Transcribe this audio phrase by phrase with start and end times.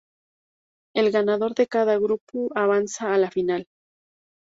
[0.95, 3.67] El ganador de cada grupo avanza a la final.